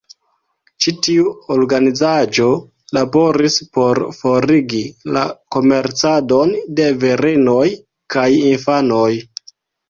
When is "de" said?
6.81-6.89